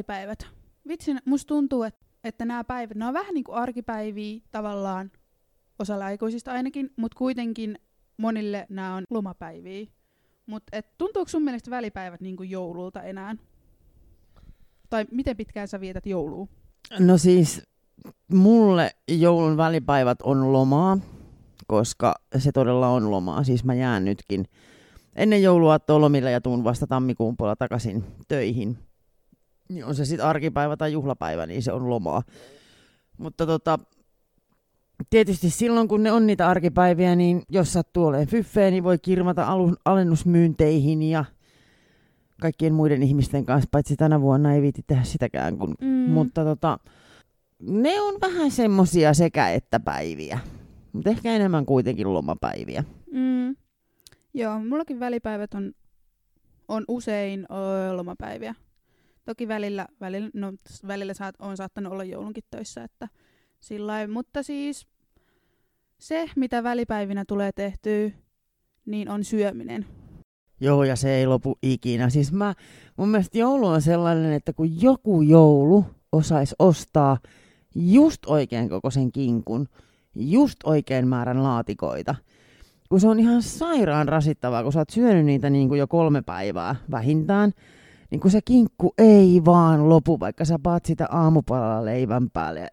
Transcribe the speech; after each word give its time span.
joulun 0.00 0.04
välipäivät. 0.08 0.46
Vitsi, 0.88 1.14
musta 1.24 1.48
tuntuu, 1.48 1.82
että, 1.82 2.06
että 2.24 2.44
nämä 2.44 2.64
päivät, 2.64 2.96
ne 2.96 3.06
on 3.06 3.14
vähän 3.14 3.34
niin 3.34 3.44
kuin 3.44 3.56
arkipäiviä 3.56 4.40
tavallaan, 4.50 5.10
osalla 5.78 6.04
aikuisista 6.04 6.52
ainakin, 6.52 6.90
mutta 6.96 7.18
kuitenkin 7.18 7.78
monille 8.16 8.66
nämä 8.68 8.94
on 8.94 9.04
lomapäiviä. 9.10 9.86
Mutta 10.46 10.82
tuntuuko 10.98 11.28
sun 11.28 11.42
mielestä 11.42 11.70
välipäivät 11.70 12.20
niin 12.20 12.36
kuin 12.36 12.50
joululta 12.50 13.02
enää? 13.02 13.36
Tai 14.90 15.06
miten 15.10 15.36
pitkään 15.36 15.68
sä 15.68 15.80
vietät 15.80 16.06
joulua? 16.06 16.46
No 16.98 17.18
siis 17.18 17.62
mulle 18.32 18.90
joulun 19.08 19.56
välipäivät 19.56 20.22
on 20.22 20.52
lomaa, 20.52 20.98
koska 21.66 22.14
se 22.38 22.52
todella 22.52 22.88
on 22.88 23.10
lomaa. 23.10 23.44
Siis 23.44 23.64
mä 23.64 23.74
jään 23.74 24.04
nytkin 24.04 24.44
ennen 25.16 25.42
joulua 25.42 25.78
lomille 25.88 26.30
ja 26.30 26.40
tuun 26.40 26.64
vasta 26.64 26.86
tammikuun 26.86 27.36
puolella 27.36 27.56
takaisin 27.56 28.04
töihin. 28.28 28.78
Niin 29.70 29.84
on 29.84 29.94
se 29.94 30.04
sitten 30.04 30.26
arkipäivä 30.26 30.76
tai 30.76 30.92
juhlapäivä, 30.92 31.46
niin 31.46 31.62
se 31.62 31.72
on 31.72 31.90
lomaa. 31.90 32.22
Mutta 33.18 33.46
tota, 33.46 33.78
tietysti 35.10 35.50
silloin, 35.50 35.88
kun 35.88 36.02
ne 36.02 36.12
on 36.12 36.26
niitä 36.26 36.48
arkipäiviä, 36.48 37.16
niin 37.16 37.42
jos 37.48 37.72
sattuu 37.72 38.06
olemaan 38.06 38.28
fyffeen, 38.28 38.72
niin 38.72 38.84
voi 38.84 38.98
kirmata 38.98 39.46
alennusmyynteihin 39.84 41.02
ja 41.02 41.24
kaikkien 42.40 42.74
muiden 42.74 43.02
ihmisten 43.02 43.46
kanssa, 43.46 43.68
paitsi 43.70 43.96
tänä 43.96 44.20
vuonna 44.20 44.54
ei 44.54 44.62
viiti 44.62 44.82
tehdä 44.86 45.04
sitäkään. 45.04 45.58
Kun, 45.58 45.74
mm. 45.80 45.88
Mutta 45.88 46.44
tota, 46.44 46.78
ne 47.60 48.00
on 48.00 48.14
vähän 48.20 48.50
semmosia 48.50 49.14
sekä 49.14 49.50
että 49.50 49.80
päiviä. 49.80 50.38
Mutta 50.92 51.10
ehkä 51.10 51.32
enemmän 51.32 51.66
kuitenkin 51.66 52.14
lomapäiviä. 52.14 52.84
Mm. 53.12 53.56
Joo, 54.34 54.58
mullakin 54.58 55.00
välipäivät 55.00 55.54
on, 55.54 55.72
on 56.68 56.84
usein 56.88 57.46
ö, 57.50 57.96
lomapäiviä. 57.96 58.54
Toki 59.24 59.48
välillä, 59.48 59.86
välillä, 60.00 60.30
no, 60.34 60.52
välillä 60.86 61.14
saat, 61.14 61.34
on 61.38 61.56
saattanut 61.56 61.92
olla 61.92 62.04
joulunkin 62.04 62.44
töissä, 62.50 62.84
että 62.84 63.08
sillä 63.60 64.06
Mutta 64.06 64.42
siis 64.42 64.86
se, 65.98 66.30
mitä 66.36 66.62
välipäivinä 66.62 67.24
tulee 67.24 67.52
tehtyä, 67.52 68.10
niin 68.86 69.08
on 69.08 69.24
syöminen. 69.24 69.86
Joo, 70.60 70.84
ja 70.84 70.96
se 70.96 71.14
ei 71.14 71.26
lopu 71.26 71.58
ikinä. 71.62 72.10
Siis 72.10 72.32
mä, 72.32 72.54
mun 72.96 73.08
mielestä 73.08 73.38
joulu 73.38 73.66
on 73.66 73.82
sellainen, 73.82 74.32
että 74.32 74.52
kun 74.52 74.82
joku 74.82 75.22
joulu 75.22 75.84
osaisi 76.12 76.54
ostaa 76.58 77.18
just 77.74 78.26
oikein 78.26 78.68
kokoisen 78.68 79.12
kinkun, 79.12 79.68
just 80.14 80.56
oikein 80.64 81.08
määrän 81.08 81.42
laatikoita, 81.42 82.14
kun 82.88 83.00
se 83.00 83.08
on 83.08 83.20
ihan 83.20 83.42
sairaan 83.42 84.08
rasittavaa, 84.08 84.62
kun 84.62 84.72
sä 84.72 84.78
oot 84.78 84.90
syönyt 84.90 85.24
niitä 85.24 85.50
niin 85.50 85.68
kuin 85.68 85.78
jo 85.78 85.86
kolme 85.86 86.22
päivää 86.22 86.76
vähintään, 86.90 87.52
niin 88.10 88.20
kun 88.20 88.30
se 88.30 88.40
kinkku 88.44 88.94
ei 88.98 89.42
vaan 89.44 89.88
lopu, 89.88 90.20
vaikka 90.20 90.44
sä 90.44 90.58
paat 90.62 90.84
sitä 90.84 91.06
aamupalalla 91.10 91.84
leivän 91.84 92.30
päälle 92.30 92.60
ja 92.60 92.68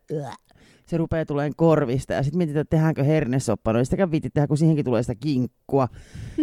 se 0.88 0.98
rupeaa 0.98 1.26
tulemaan 1.26 1.56
korvista. 1.56 2.14
Ja 2.14 2.24
sitten 2.24 2.38
mietitään, 2.38 2.62
että 2.62 2.76
tehdäänkö 2.76 3.04
hernesoppa. 3.04 3.74
No 3.74 3.84
sitäkään 3.84 4.12
viitti 4.12 4.30
tehdä, 4.30 4.48
kun 4.48 4.58
siihenkin 4.58 4.86
tulee 4.86 5.04
sitä 5.04 5.16
kinkkua. 5.16 5.88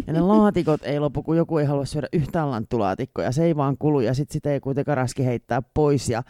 Ja 0.06 0.12
ne 0.12 0.20
laatikot 0.20 0.80
ei 0.84 1.00
lopu, 1.00 1.22
kun 1.22 1.36
joku 1.36 1.58
ei 1.58 1.66
halua 1.66 1.84
syödä 1.84 2.08
yhtään 2.12 2.50
lanttulaatikkoa. 2.50 3.24
Ja 3.24 3.32
se 3.32 3.44
ei 3.44 3.56
vaan 3.56 3.78
kulu 3.78 4.00
ja 4.00 4.14
sitten 4.14 4.32
sitä 4.32 4.52
ei 4.52 4.60
kuitenkaan 4.60 4.96
raski 4.96 5.24
heittää 5.24 5.62
pois. 5.74 6.08
Ja 6.08 6.22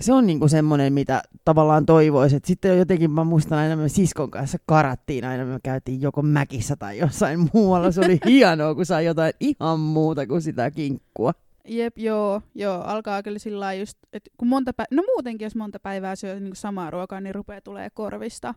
se 0.00 0.12
on 0.12 0.26
niinku 0.26 0.48
semmoinen, 0.48 0.92
mitä 0.92 1.22
tavallaan 1.44 1.86
toivoisi. 1.86 2.36
Et 2.36 2.44
sitten 2.44 2.78
jotenkin 2.78 3.10
mä 3.10 3.24
muistan 3.24 3.58
aina, 3.58 3.76
me 3.76 3.88
siskon 3.88 4.30
kanssa 4.30 4.58
karattiin 4.66 5.24
aina, 5.24 5.44
me 5.44 5.58
käytiin 5.62 6.00
joko 6.00 6.22
mäkissä 6.22 6.76
tai 6.76 6.98
jossain 6.98 7.48
muualla. 7.54 7.90
Se 7.90 8.00
oli 8.00 8.20
hienoa, 8.26 8.74
kun 8.74 8.86
sai 8.86 9.04
jotain 9.04 9.32
ihan 9.40 9.80
muuta 9.80 10.26
kuin 10.26 10.42
sitä 10.42 10.70
kinkkua. 10.70 11.32
Jep, 11.68 11.98
joo, 11.98 12.42
joo, 12.54 12.82
alkaa 12.82 13.22
kyllä 13.22 13.38
sillä 13.38 13.74
just, 13.74 13.98
että 14.12 14.30
kun 14.36 14.48
monta 14.48 14.72
päivää, 14.72 14.96
no 14.96 15.02
muutenkin 15.06 15.46
jos 15.46 15.56
monta 15.56 15.80
päivää 15.80 16.16
syö 16.16 16.40
niin 16.40 16.56
samaa 16.56 16.90
ruokaa, 16.90 17.20
niin 17.20 17.34
rupeaa 17.34 17.60
tulee 17.60 17.90
korvista. 17.90 18.54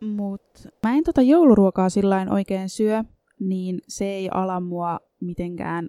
Mut 0.00 0.42
mä 0.82 0.94
en 0.94 1.04
tota 1.04 1.22
jouluruokaa 1.22 1.88
sillä 1.88 2.26
oikein 2.30 2.68
syö, 2.68 3.04
niin 3.40 3.80
se 3.88 4.04
ei 4.04 4.28
ala 4.34 4.60
mua 4.60 5.00
mitenkään 5.20 5.88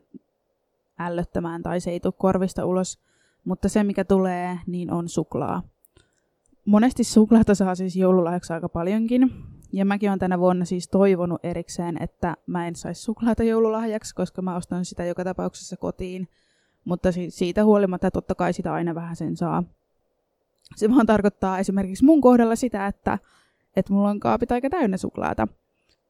ällöttämään 0.99 1.63
tai 1.63 1.79
se 1.79 1.91
ei 1.91 1.99
tule 1.99 2.13
korvista 2.17 2.65
ulos. 2.65 2.99
Mutta 3.45 3.69
se, 3.69 3.83
mikä 3.83 4.03
tulee, 4.03 4.59
niin 4.67 4.93
on 4.93 5.09
suklaa. 5.09 5.63
Monesti 6.65 7.03
suklaata 7.03 7.55
saa 7.55 7.75
siis 7.75 7.95
joululahjaksi 7.95 8.53
aika 8.53 8.69
paljonkin. 8.69 9.31
Ja 9.73 9.85
mäkin 9.85 10.09
olen 10.09 10.19
tänä 10.19 10.39
vuonna 10.39 10.65
siis 10.65 10.87
toivonut 10.87 11.39
erikseen, 11.45 12.03
että 12.03 12.37
mä 12.47 12.67
en 12.67 12.75
saisi 12.75 13.01
suklaata 13.01 13.43
joululahjaksi, 13.43 14.15
koska 14.15 14.41
mä 14.41 14.55
ostan 14.55 14.85
sitä 14.85 15.05
joka 15.05 15.23
tapauksessa 15.23 15.77
kotiin. 15.77 16.27
Mutta 16.85 17.09
siitä 17.29 17.65
huolimatta 17.65 18.11
totta 18.11 18.35
kai 18.35 18.53
sitä 18.53 18.73
aina 18.73 18.95
vähän 18.95 19.15
sen 19.15 19.37
saa. 19.37 19.63
Se 20.75 20.89
vaan 20.89 21.05
tarkoittaa 21.05 21.59
esimerkiksi 21.59 22.05
mun 22.05 22.21
kohdalla 22.21 22.55
sitä, 22.55 22.87
että, 22.87 23.19
että 23.75 23.93
mulla 23.93 24.09
on 24.09 24.19
kaapit 24.19 24.51
aika 24.51 24.69
täynnä 24.69 24.97
suklaata. 24.97 25.47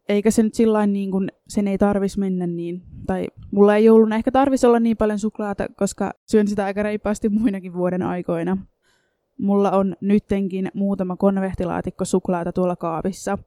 Eikä 0.10 0.32
se 0.32 0.44
nyt 0.44 0.54
sillä 0.54 0.88
niin 0.88 1.12
kuin 1.12 1.32
sen 1.48 1.68
ei 1.68 1.78
tarvis 1.78 2.18
mennä 2.18 2.48
niin, 2.48 2.82
tai 3.08 3.28
mulla 3.52 3.76
ei 3.76 3.86
jouluna 3.86 4.16
ehkä 4.16 4.32
tarvis 4.32 4.64
olla 4.64 4.80
niin 4.80 4.98
paljon 4.98 5.20
suklaata, 5.20 5.68
koska 5.76 6.12
syön 6.26 6.48
sitä 6.48 6.66
aika 6.66 6.84
reippaasti 6.84 7.30
muinakin 7.30 7.74
vuoden 7.74 8.02
aikoina. 8.02 8.58
Mulla 9.38 9.72
on 9.72 9.96
nyttenkin 10.02 10.72
muutama 10.74 11.16
konvehtilaatikko 11.16 12.06
suklaata 12.06 12.54
tuolla 12.54 12.76
kaapissa. 12.76 13.38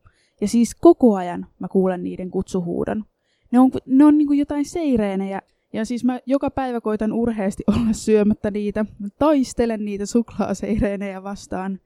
Ja 0.40 0.48
siis 0.48 0.74
koko 0.74 1.16
ajan 1.16 1.46
mä 1.58 1.68
kuulen 1.68 2.04
niiden 2.04 2.30
kutsuhuudon. 2.30 3.04
Ne 3.50 3.60
on, 3.60 3.70
ne 3.86 4.04
on 4.04 4.18
niin 4.18 4.26
kuin 4.26 4.38
jotain 4.38 4.64
seireenejä. 4.64 5.42
Ja 5.72 5.84
siis 5.84 6.04
mä 6.04 6.20
joka 6.26 6.50
päivä 6.50 6.80
koitan 6.80 7.12
urheasti 7.12 7.62
olla 7.76 7.92
syömättä 7.92 8.50
niitä. 8.50 8.84
Mä 8.98 9.08
taistelen 9.18 9.84
niitä 9.84 10.06
suklaaseireenejä 10.06 11.22
vastaan. 11.22 11.80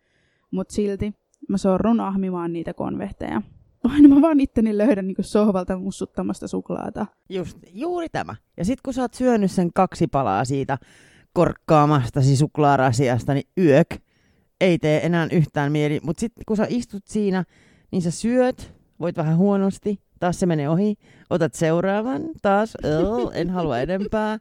Mutta 0.51 0.75
silti 0.75 1.15
mä 1.49 1.57
sorrun 1.57 2.01
ahmimaan 2.01 2.53
niitä 2.53 2.75
konvehteja. 2.75 3.43
Aina 3.95 4.09
mä 4.09 4.21
vaan 4.23 4.41
itteni 4.41 4.79
löydän 4.79 5.07
niin 5.07 5.17
sohvalta 5.21 5.79
mussuttamasta 5.79 6.49
suklaata. 6.49 7.07
Just, 7.29 7.59
juuri 7.73 8.09
tämä. 8.09 8.35
Ja 8.57 8.65
sit 8.65 8.81
kun 8.81 8.95
sä 8.95 9.03
oot 9.03 9.15
syönyt 9.15 9.51
sen 9.51 9.71
kaksi 9.75 10.07
palaa 10.07 10.45
siitä 10.45 10.79
korkkaamastasi 11.33 12.37
suklaarasiasta, 12.37 13.35
niin 13.35 13.49
yök 13.59 13.95
ei 14.61 14.79
tee 14.79 15.07
enää 15.07 15.29
yhtään 15.33 15.73
mieli. 15.73 16.01
Mutta 16.03 16.21
sitten 16.21 16.45
kun 16.47 16.57
sä 16.57 16.67
istut 16.69 17.07
siinä, 17.07 17.45
niin 17.91 18.03
sä 18.03 18.11
syöt, 18.11 18.75
voit 19.01 19.17
vähän 19.17 19.37
huonosti, 19.37 20.01
taas 20.21 20.41
se 20.41 20.47
menee 20.47 20.69
ohi, 20.69 20.97
otat 21.31 21.55
seuraavan, 21.55 22.23
taas, 22.43 22.75
en 23.35 23.51
halua 23.51 23.79
enempää. 23.79 24.39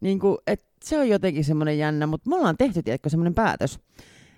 Niin 0.00 0.18
kuin, 0.18 0.38
et 0.46 0.66
se 0.84 0.98
on 0.98 1.08
jotenkin 1.08 1.44
semmoinen 1.44 1.78
jännä, 1.78 2.06
mutta 2.06 2.30
me 2.30 2.36
ollaan 2.36 2.56
tehty, 2.56 2.82
tiedätkö, 2.82 3.08
semmoinen 3.08 3.34
päätös, 3.34 3.78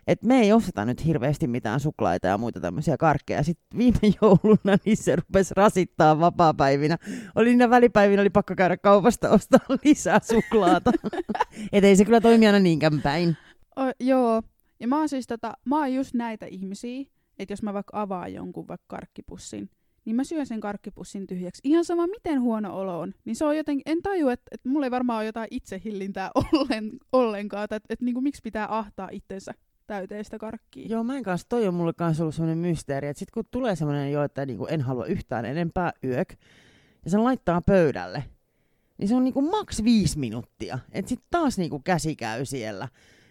että 0.06 0.26
me 0.26 0.40
ei 0.40 0.52
osteta 0.52 0.84
nyt 0.84 1.06
hirveästi 1.06 1.46
mitään 1.46 1.80
suklaita 1.80 2.26
ja 2.26 2.38
muita 2.38 2.60
tämmöisiä 2.60 2.96
karkkeja. 2.96 3.42
Sitten 3.42 3.78
viime 3.78 3.98
jouluna 4.22 4.76
niin 4.84 4.96
se 4.96 5.16
rupesi 5.16 5.54
rasittaa 5.56 6.20
vapaa-päivinä. 6.20 6.98
Oli 7.34 7.48
niinä 7.48 7.70
välipäivinä, 7.70 8.22
oli 8.22 8.30
pakko 8.30 8.54
käydä 8.54 8.76
kaupasta 8.76 9.30
ostaa 9.30 9.60
lisää 9.84 10.20
suklaata. 10.22 10.92
Et 11.72 11.84
ei 11.84 11.96
se 11.96 12.04
kyllä 12.04 12.20
toimi 12.20 12.46
aina 12.46 12.58
niinkään 12.58 13.02
päin. 13.02 13.36
O, 13.78 13.82
joo. 14.00 14.42
Ja 14.80 14.88
mä 14.88 14.98
oon 14.98 15.08
siis 15.08 15.26
tota, 15.26 15.52
mä 15.64 15.78
oon 15.78 15.94
just 15.94 16.14
näitä 16.14 16.46
ihmisiä, 16.46 17.04
että 17.38 17.52
jos 17.52 17.62
mä 17.62 17.74
vaikka 17.74 18.02
avaan 18.02 18.34
jonkun 18.34 18.69
vaikka 18.69 18.84
karkkipussin, 18.88 19.70
niin 20.04 20.16
mä 20.16 20.24
syön 20.24 20.47
sen 20.47 20.60
karkkipussin 20.60 21.26
tyhjäksi. 21.26 21.60
Ihan 21.64 21.84
sama, 21.84 22.06
miten 22.06 22.41
huono 22.41 22.76
olo 22.76 23.00
on. 23.00 23.14
Niin 23.24 23.36
se 23.36 23.44
on 23.44 23.56
jotenkin, 23.56 23.82
en 23.86 24.02
taju, 24.02 24.28
että, 24.28 24.48
että 24.52 24.69
mulla 24.69 24.87
ei 24.87 24.90
varmaan 24.90 25.19
ole 25.19 25.26
jotain 25.26 25.49
itsehillintää 25.50 26.31
ollen, 26.52 26.90
ollenkaan, 27.12 27.64
että, 27.64 27.76
että, 27.76 27.87
että 27.90 28.05
niin 28.05 28.14
kuin, 28.14 28.25
miksi 28.25 28.43
pitää 28.43 28.78
ahtaa 28.78 29.08
itsensä 29.12 29.55
täyteistä 29.87 30.38
karkkia. 30.38 30.87
Joo, 30.88 31.05
mä 31.05 31.16
en 31.16 31.22
kanssa, 31.22 31.46
toi 31.49 31.69
on 31.69 31.75
mulle 31.75 31.93
kanssa 31.93 32.25
ollut 32.25 32.34
sellainen 32.34 32.58
mysteeri, 32.58 33.08
että 33.08 33.19
sit 33.19 33.31
kun 33.31 33.44
tulee 33.50 33.76
sellainen 33.76 34.12
jo, 34.12 34.22
että 34.22 34.46
niinku 34.46 34.66
en 34.66 34.81
halua 34.81 35.06
yhtään 35.06 35.44
enempää 35.44 35.93
yök, 36.05 36.34
ja 37.05 37.11
sen 37.11 37.25
laittaa 37.25 37.61
pöydälle, 37.61 38.25
niin 38.99 39.08
se 39.08 39.14
on 39.14 39.25
niinku 39.25 39.43
maks 39.43 39.84
viisi 39.84 40.19
minuuttia. 40.19 40.78
Että 40.93 41.08
sit 41.08 41.22
taas 41.31 41.58
niinku 41.58 41.81
käsi 41.81 42.16
käy 42.16 42.44
siellä. 42.44 42.88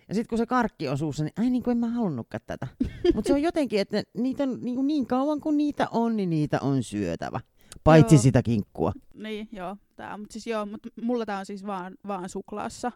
Ja 0.07 0.16
sitten 0.16 0.30
kun 0.30 0.38
se 0.38 0.46
karkki 0.46 0.88
on 0.88 0.98
suussa, 0.98 1.24
niin 1.24 1.34
ai 1.40 1.50
niin 1.50 1.63
kuin 1.63 1.72
en 1.72 1.78
mä 1.78 1.90
halunnutkaan 1.90 2.42
tätä. 2.48 2.68
Mutta 3.16 3.28
se 3.28 3.34
on 3.34 3.42
jotenkin, 3.42 3.80
että 3.80 4.04
niitä 4.18 4.44
on, 4.44 4.60
niin, 4.62 4.75
kuin 4.75 4.88
niin 4.88 5.07
kauan 5.07 5.42
kuin 5.42 5.57
niitä 5.57 5.88
on, 5.92 6.16
niin 6.16 6.30
niitä 6.30 6.60
on 6.62 6.84
syötävä. 6.84 7.40
Paitsi 7.84 8.16
joo. 8.16 8.22
sitä 8.22 8.44
kinkkua. 8.44 8.92
Niin, 9.13 9.50
joo. 9.52 9.78
Tää, 9.96 10.18
mutta 10.18 10.34
siis 10.34 10.48
joo, 10.48 10.66
mutta 10.66 10.90
mulla 11.02 11.25
tää 11.25 11.40
on 11.40 11.46
siis 11.46 11.66
vaan, 11.66 11.96
vaan 12.07 12.30
suklaassa 12.30 12.92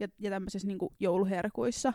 ja, 0.00 0.08
ja 0.18 0.30
tämmöisissä 0.30 0.68
niin 0.68 0.78
jouluherkuissa. 1.00 1.92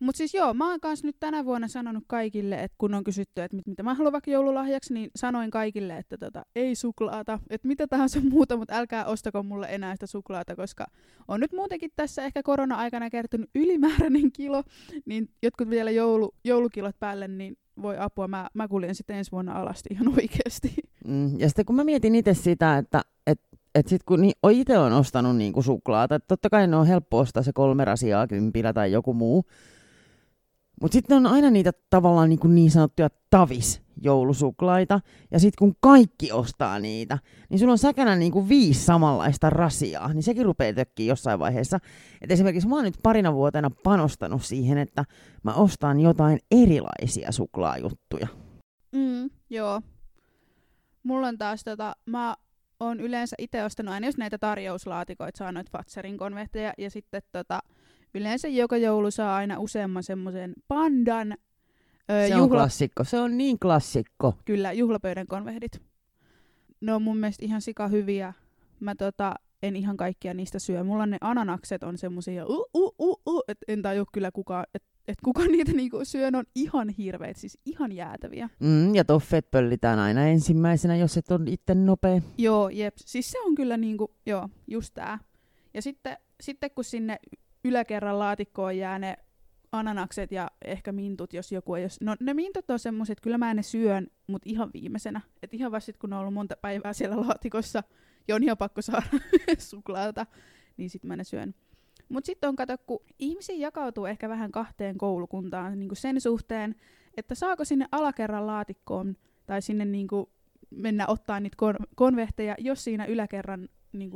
Mutta 0.00 0.16
siis 0.16 0.34
joo, 0.34 0.54
mä 0.54 0.70
oon 0.70 0.80
kanssa 0.80 1.06
nyt 1.06 1.16
tänä 1.20 1.44
vuonna 1.44 1.68
sanonut 1.68 2.04
kaikille, 2.06 2.62
että 2.62 2.74
kun 2.78 2.94
on 2.94 3.04
kysytty, 3.04 3.42
että 3.42 3.56
mit, 3.56 3.66
mitä 3.66 3.82
mä 3.82 3.94
haluan 3.94 4.12
vaikka 4.12 4.30
joululahjaksi, 4.30 4.94
niin 4.94 5.10
sanoin 5.16 5.50
kaikille, 5.50 5.96
että 5.96 6.18
tota, 6.18 6.42
ei 6.56 6.74
suklaata, 6.74 7.38
että 7.50 7.68
mitä 7.68 7.86
tahansa 7.86 8.20
muuta, 8.30 8.56
mutta 8.56 8.74
älkää 8.74 9.04
ostako 9.04 9.42
mulle 9.42 9.66
enää 9.70 9.94
sitä 9.94 10.06
suklaata, 10.06 10.56
koska 10.56 10.86
on 11.28 11.40
nyt 11.40 11.52
muutenkin 11.52 11.90
tässä 11.96 12.24
ehkä 12.24 12.42
korona-aikana 12.42 13.10
kertynyt 13.10 13.50
ylimääräinen 13.54 14.32
kilo, 14.32 14.62
niin 15.04 15.30
jotkut 15.42 15.70
vielä 15.70 15.90
joulu, 15.90 16.34
joulukilot 16.44 16.96
päälle, 16.98 17.28
niin 17.28 17.56
voi 17.82 17.96
apua, 17.98 18.28
mä, 18.28 18.48
mä 18.54 18.68
kuljen 18.68 18.94
sitten 18.94 19.16
ensi 19.16 19.32
vuonna 19.32 19.52
alasti 19.52 19.88
ihan 19.94 20.08
oikeasti. 20.08 20.74
Mm, 21.06 21.40
ja 21.40 21.48
sitten 21.48 21.64
kun 21.64 21.76
mä 21.76 21.84
mietin 21.84 22.14
itse 22.14 22.34
sitä, 22.34 22.78
että 22.78 23.02
et, 23.26 23.40
että 23.74 23.90
sit 23.90 24.02
kun 24.02 24.22
ni, 24.22 24.32
itse 24.50 24.78
on 24.78 24.92
ostanut 24.92 25.36
niinku 25.36 25.62
suklaata, 25.62 26.14
että 26.14 26.28
totta 26.28 26.50
kai 26.50 26.66
ne 26.66 26.76
on 26.76 26.86
helppo 26.86 27.18
ostaa 27.18 27.42
se 27.42 27.52
kolme 27.52 27.84
rasiaa 27.84 28.26
kympillä 28.26 28.72
tai 28.72 28.92
joku 28.92 29.14
muu. 29.14 29.44
Mutta 30.82 30.92
sitten 30.92 31.16
on 31.16 31.26
aina 31.26 31.50
niitä 31.50 31.72
tavallaan 31.90 32.28
niin, 32.28 32.54
niin 32.54 32.70
sanottuja 32.70 33.08
tavis 33.30 33.82
joulusuklaita. 34.02 35.00
Ja 35.30 35.38
sitten 35.38 35.58
kun 35.58 35.76
kaikki 35.80 36.32
ostaa 36.32 36.78
niitä, 36.78 37.18
niin 37.50 37.58
sulla 37.58 37.72
on 37.72 37.78
säkänä 37.78 38.16
niin 38.16 38.32
kuin 38.32 38.48
viisi 38.48 38.84
samanlaista 38.84 39.50
rasiaa. 39.50 40.12
Niin 40.12 40.22
sekin 40.22 40.44
rupeaa 40.44 40.72
tökkiä 40.72 41.06
jossain 41.06 41.38
vaiheessa. 41.38 41.78
Et 42.20 42.30
esimerkiksi 42.30 42.68
mä 42.68 42.74
oon 42.74 42.84
nyt 42.84 42.98
parina 43.02 43.34
vuotena 43.34 43.70
panostanut 43.84 44.44
siihen, 44.44 44.78
että 44.78 45.04
mä 45.42 45.54
ostan 45.54 46.00
jotain 46.00 46.38
erilaisia 46.50 47.32
suklaajuttuja. 47.32 48.28
Mm, 48.92 49.30
joo. 49.50 49.80
Mulla 51.02 51.28
on 51.28 51.38
taas 51.38 51.64
tota, 51.64 51.96
mä 52.06 52.36
oon 52.80 53.00
yleensä 53.00 53.36
itse 53.38 53.64
ostanut 53.64 53.94
aina 53.94 54.06
just 54.06 54.18
näitä 54.18 54.38
tarjouslaatikoita, 54.38 55.38
saa 55.38 55.52
noita 55.52 55.70
Fatserin 55.72 56.18
konvehteja, 56.18 56.72
ja 56.78 56.90
sitten 56.90 57.22
tota, 57.32 57.60
yleensä 58.14 58.48
joka 58.48 58.76
joulu 58.76 59.10
saa 59.10 59.36
aina 59.36 59.58
useamman 59.58 60.02
semmoisen 60.02 60.54
pandan. 60.68 61.36
Öö, 62.10 62.28
se 62.28 62.34
on 62.34 62.40
juhla... 62.40 62.56
klassikko, 62.56 63.04
se 63.04 63.20
on 63.20 63.38
niin 63.38 63.58
klassikko. 63.58 64.34
Kyllä, 64.44 64.72
juhlapöydän 64.72 65.26
konvehdit. 65.26 65.82
Ne 66.80 66.92
on 66.92 67.02
mun 67.02 67.16
mielestä 67.16 67.44
ihan 67.44 67.60
sika 67.60 67.88
hyviä. 67.88 68.32
Mä 68.80 68.94
tota, 68.94 69.34
en 69.62 69.76
ihan 69.76 69.96
kaikkia 69.96 70.34
niistä 70.34 70.58
syö. 70.58 70.84
Mulla 70.84 71.06
ne 71.06 71.18
ananakset 71.20 71.82
on 71.82 71.98
semmosia, 71.98 72.46
uh, 72.46 72.70
uh, 72.74 72.94
uh, 72.98 73.20
uh, 73.26 73.42
että 73.48 73.64
en 73.68 73.82
tajua 73.82 74.04
kyllä 74.12 74.30
kukaan, 74.30 74.66
että 74.74 74.88
et 75.08 75.18
kuka 75.24 75.46
niitä 75.52 75.72
niinku 75.72 76.00
syö, 76.02 76.30
ne 76.30 76.38
on 76.38 76.44
ihan 76.54 76.88
hirveet, 76.88 77.36
siis 77.36 77.58
ihan 77.64 77.92
jäätäviä. 77.92 78.48
Mm, 78.60 78.94
ja 78.94 79.04
toffet 79.04 79.50
pöllitään 79.50 79.98
aina 79.98 80.26
ensimmäisenä, 80.26 80.96
jos 80.96 81.16
et 81.16 81.30
on 81.30 81.48
itse 81.48 81.74
nopea. 81.74 82.20
Joo, 82.38 82.68
jep. 82.68 82.94
Siis 82.96 83.30
se 83.30 83.40
on 83.40 83.54
kyllä 83.54 83.76
niinku, 83.76 84.10
joo, 84.26 84.48
just 84.66 84.94
tää. 84.94 85.18
Ja 85.74 85.82
sitten, 85.82 86.16
sitten 86.40 86.70
kun 86.74 86.84
sinne 86.84 87.18
yläkerran 87.66 88.18
laatikkoon 88.18 88.78
jää 88.78 88.98
ne 88.98 89.16
ananakset 89.72 90.32
ja 90.32 90.50
ehkä 90.64 90.92
mintut, 90.92 91.32
jos 91.32 91.52
joku 91.52 91.74
ei 91.74 91.82
jos... 91.82 92.00
No 92.00 92.16
ne 92.20 92.34
mintut 92.34 92.70
on 92.70 92.78
semmoiset, 92.78 93.20
kyllä 93.20 93.38
mä 93.38 93.54
ne 93.54 93.62
syön, 93.62 94.06
mutta 94.26 94.50
ihan 94.50 94.70
viimeisenä. 94.74 95.20
Et 95.42 95.54
ihan 95.54 95.72
vasta 95.72 95.92
kun 95.98 96.12
on 96.12 96.20
ollut 96.20 96.34
monta 96.34 96.56
päivää 96.56 96.92
siellä 96.92 97.20
laatikossa, 97.20 97.82
ja 98.28 98.34
on 98.34 98.42
ihan 98.42 98.56
pakko 98.56 98.82
saada 98.82 99.06
suklaata, 99.58 100.26
niin 100.76 100.90
sitten 100.90 101.08
mä 101.08 101.16
ne 101.16 101.24
syön. 101.24 101.54
Mutta 102.08 102.26
sitten 102.26 102.48
on 102.48 102.56
kato, 102.56 102.78
kun 102.86 103.00
ihmisiä 103.18 103.56
jakautuu 103.56 104.06
ehkä 104.06 104.28
vähän 104.28 104.52
kahteen 104.52 104.98
koulukuntaan 104.98 105.78
niin 105.78 105.96
sen 105.96 106.20
suhteen, 106.20 106.74
että 107.16 107.34
saako 107.34 107.64
sinne 107.64 107.86
alakerran 107.92 108.46
laatikkoon 108.46 109.16
tai 109.46 109.62
sinne 109.62 109.84
niin 109.84 110.08
mennä 110.70 111.06
ottaa 111.06 111.40
niitä 111.40 111.56
kon- 111.62 111.86
konvehteja, 111.94 112.54
jos 112.58 112.84
siinä 112.84 113.04
yläkerran 113.04 113.68
niin 113.92 114.10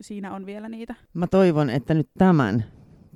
siinä 0.00 0.34
on 0.34 0.46
vielä 0.46 0.68
niitä. 0.68 0.94
Mä 1.14 1.26
toivon, 1.26 1.70
että 1.70 1.94
nyt 1.94 2.10
tämän 2.18 2.64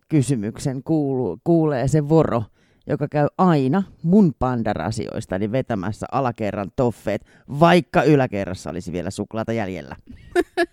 kysymyksen 0.09 0.83
kuuluu, 0.83 1.39
kuulee 1.45 1.89
se 1.89 2.09
voro, 2.09 2.43
joka 2.87 3.09
käy 3.09 3.27
aina 3.39 3.83
mun 4.03 4.35
pandarasioistani 4.39 5.53
vetämässä 5.53 6.07
alakerran 6.13 6.71
toffeet, 6.77 7.27
vaikka 7.61 8.03
yläkerrassa 8.03 8.71
olisi 8.71 8.93
vielä 8.93 9.11
suklaata 9.11 9.53
jäljellä. 9.53 9.97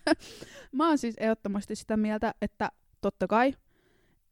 Mä 0.71 0.87
oon 0.87 0.97
siis 0.97 1.15
ehdottomasti 1.17 1.75
sitä 1.75 1.97
mieltä, 1.97 2.33
että 2.41 2.71
totta 3.01 3.27
kai. 3.27 3.53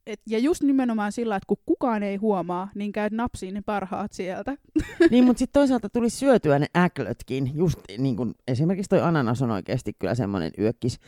Et, 0.06 0.20
ja 0.26 0.38
just 0.38 0.62
nimenomaan 0.62 1.12
sillä, 1.12 1.36
että 1.36 1.46
kun 1.46 1.56
kukaan 1.66 2.02
ei 2.02 2.16
huomaa, 2.16 2.68
niin 2.74 2.92
käyt 2.92 3.12
napsiin 3.12 3.54
ne 3.54 3.62
parhaat 3.66 4.12
sieltä. 4.12 4.56
niin, 5.10 5.24
mutta 5.24 5.38
sitten 5.38 5.60
toisaalta 5.60 5.88
tuli 5.88 6.10
syötyä 6.10 6.58
ne 6.58 6.66
äklötkin. 6.76 7.50
Just 7.54 7.78
niin 7.98 8.16
kuin 8.16 8.34
esimerkiksi 8.48 8.88
toi 8.88 9.00
ananas 9.00 9.42
on 9.42 9.50
oikeasti 9.50 9.92
kyllä 9.98 10.14
semmoinen 10.14 10.52
yökkis 10.58 10.98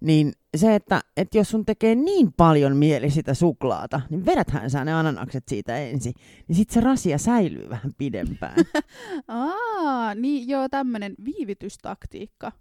niin 0.00 0.32
se, 0.56 0.74
että, 0.74 1.00
että 1.16 1.38
jos 1.38 1.50
sun 1.50 1.64
tekee 1.64 1.94
niin 1.94 2.32
paljon 2.36 2.76
mieli 2.76 3.10
sitä 3.10 3.34
suklaata, 3.34 4.00
niin 4.10 4.26
vedäthän 4.26 4.70
sä 4.70 4.84
ne 4.84 4.94
ananakset 4.94 5.44
siitä 5.48 5.76
ensin, 5.76 6.12
niin 6.48 6.56
sit 6.56 6.70
se 6.70 6.80
rasia 6.80 7.18
säilyy 7.18 7.68
vähän 7.68 7.94
pidempään. 7.98 8.56
Aa, 9.28 10.14
niin 10.14 10.48
joo, 10.48 10.68
tämmönen 10.68 11.14
viivytystaktiikka. 11.24 12.52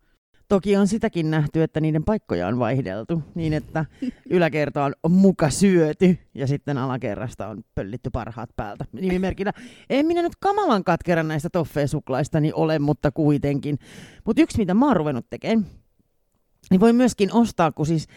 Toki 0.48 0.78
on 0.78 0.88
sitäkin 0.88 1.32
nähty, 1.32 1.64
että 1.64 1.80
niiden 1.80 2.04
paikkoja 2.04 2.48
on 2.48 2.60
vaihdeltu 2.60 3.24
niin, 3.36 3.54
että 3.54 3.86
yläkerta 4.30 4.92
on 5.04 5.12
muka 5.12 5.50
syöty 5.50 6.18
ja 6.36 6.48
sitten 6.48 6.78
alakerrasta 6.78 7.48
on 7.48 7.64
pöllitty 7.76 8.10
parhaat 8.10 8.50
päältä. 8.56 8.86
Nimimerkillä, 8.92 9.54
en 9.90 10.06
minä 10.06 10.22
nyt 10.22 10.36
kamalan 10.40 10.84
katkeran 10.84 11.28
näistä 11.28 11.50
toffeesuklaistani 11.50 12.52
ole, 12.54 12.80
mutta 12.80 13.12
kuitenkin. 13.12 13.80
Mutta 14.26 14.42
yksi, 14.42 14.58
mitä 14.58 14.74
mä 14.74 14.88
oon 14.88 14.96
ruvennut 14.96 15.30
tekemään, 15.30 15.66
niin 16.70 16.80
voi 16.80 16.94
myöskin 16.94 17.34
ostaa, 17.34 17.72
kun 17.72 17.86
siis 17.86 18.08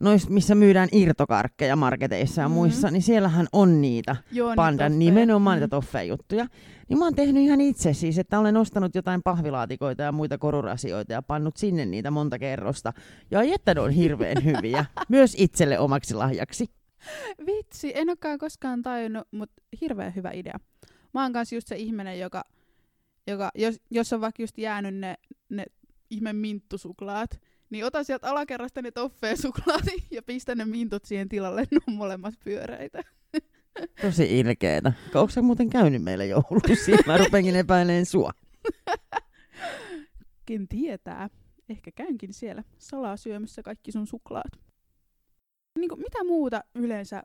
nois, 0.00 0.28
missä 0.28 0.54
myydään 0.54 0.88
irtokarkkeja 0.92 1.76
marketeissa 1.76 2.40
ja 2.40 2.48
mm-hmm. 2.48 2.54
muissa, 2.54 2.90
niin 2.90 3.02
siellähän 3.02 3.46
on 3.52 3.80
niitä 3.80 4.16
Joo, 4.32 4.54
pandan 4.54 4.98
nimenomaan 4.98 5.56
mm-hmm. 5.56 5.64
niitä 5.64 5.76
toffeja-juttuja. 5.76 6.46
Niin 6.88 6.98
mä 6.98 7.04
oon 7.04 7.14
tehnyt 7.14 7.42
ihan 7.42 7.60
itse 7.60 7.92
siis, 7.92 8.18
että 8.18 8.38
olen 8.38 8.56
ostanut 8.56 8.94
jotain 8.94 9.22
pahvilaatikoita 9.22 10.02
ja 10.02 10.12
muita 10.12 10.38
korurasioita 10.38 11.12
ja 11.12 11.22
pannut 11.22 11.56
sinne 11.56 11.86
niitä 11.86 12.10
monta 12.10 12.38
kerrosta. 12.38 12.92
Ja 13.30 13.42
että 13.42 13.74
ne 13.74 13.80
on 13.80 13.90
hirveän 13.90 14.44
hyviä, 14.48 14.84
myös 15.08 15.34
itselle 15.38 15.78
omaksi 15.78 16.14
lahjaksi. 16.14 16.66
Vitsi, 17.46 17.92
en 17.94 18.08
olekaan 18.08 18.38
koskaan 18.38 18.82
tajunnut, 18.82 19.28
mutta 19.30 19.62
hirveän 19.80 20.14
hyvä 20.14 20.30
idea. 20.30 20.58
Mä 21.14 21.22
oon 21.22 21.32
kanssa 21.32 21.54
just 21.54 21.68
se 21.68 21.76
ihminen, 21.76 22.20
joka, 22.20 22.44
joka 23.26 23.50
jos, 23.54 23.80
jos 23.90 24.12
on 24.12 24.20
vaikka 24.20 24.42
just 24.42 24.58
jäänyt 24.58 24.94
ne, 24.94 25.14
ne 25.48 25.66
ihme 26.10 26.32
minttusuklaat, 26.32 27.40
niin 27.70 27.84
ota 27.84 28.04
sieltä 28.04 28.30
alakerrasta 28.30 28.82
ne 28.82 28.90
toffee 28.90 29.36
suklaat 29.36 29.84
ja 30.10 30.22
pistä 30.26 30.54
ne 30.54 30.64
mintut 30.64 31.04
siihen 31.04 31.28
tilalle, 31.28 31.64
ne 31.70 31.78
on 31.88 31.94
molemmat 31.94 32.34
pyöreitä. 32.44 33.02
Tosi 34.02 34.38
ilkeetä. 34.38 34.92
Onko 35.14 35.30
sä 35.30 35.42
muuten 35.42 35.70
käynyt 35.70 36.02
meillä 36.02 36.24
joulussa? 36.24 36.92
Mä 37.06 37.18
rupenkin 37.18 37.56
epäileen 37.56 38.06
sua. 38.06 38.30
Ken 40.46 40.68
tietää. 40.68 41.30
Ehkä 41.68 41.90
käynkin 41.92 42.32
siellä 42.32 42.64
salaa 42.78 43.16
syömässä 43.16 43.62
kaikki 43.62 43.92
sun 43.92 44.06
suklaat. 44.06 44.52
Niin 45.78 45.88
kuin, 45.88 46.00
mitä 46.00 46.24
muuta 46.24 46.64
yleensä 46.74 47.22